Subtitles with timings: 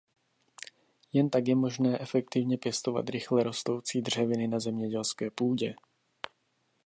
[1.13, 5.75] Jen tak je možné efektivně pěstovat rychle rostoucí dřeviny na zemědělské půdě.